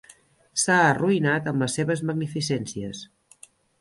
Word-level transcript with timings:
S'ha 0.61 0.77
arruïnat 0.85 1.49
amb 1.51 1.65
les 1.65 1.77
seves 1.81 2.01
magnificències. 2.13 3.03